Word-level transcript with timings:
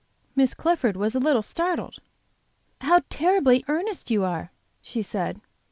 Miss 0.35 0.55
Clifford 0.55 0.97
was 0.97 1.13
a 1.13 1.19
little 1.19 1.43
startled. 1.43 1.99
"How 2.79 3.01
terribly 3.11 3.57
in 3.57 3.63
earnest 3.67 4.09
you 4.09 4.23
are!" 4.23 4.51
she 4.81 5.03
said. 5.03 5.39